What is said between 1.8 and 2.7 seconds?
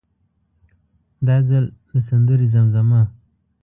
د سندرې